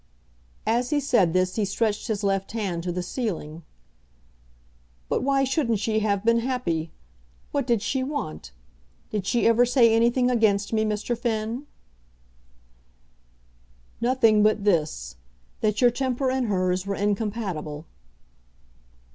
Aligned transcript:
As 0.65 0.89
he 0.89 0.99
said 0.99 1.31
this 1.31 1.57
he 1.57 1.63
stretched 1.63 2.07
his 2.07 2.23
left 2.23 2.53
hand 2.53 2.81
to 2.81 2.91
the 2.91 3.03
ceiling. 3.03 3.61
"But 5.09 5.21
why 5.21 5.43
shouldn't 5.43 5.77
she 5.77 5.99
have 5.99 6.25
been 6.25 6.39
happy? 6.39 6.89
What 7.51 7.67
did 7.67 7.83
she 7.83 8.01
want? 8.01 8.51
Did 9.11 9.27
she 9.27 9.45
ever 9.45 9.63
say 9.63 9.93
anything 9.93 10.31
against 10.31 10.73
me, 10.73 10.83
Mr. 10.85 11.15
Finn?" 11.15 11.67
"Nothing 14.01 14.41
but 14.41 14.63
this, 14.63 15.17
that 15.59 15.81
your 15.81 15.91
temper 15.91 16.31
and 16.31 16.47
hers 16.47 16.87
were 16.87 16.95
incompatible." 16.95 17.85